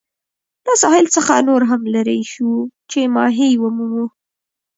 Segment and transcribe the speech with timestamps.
[0.65, 2.57] له ساحل څخه نور هم لیري شوو
[2.91, 4.05] چې ماهي ومومو.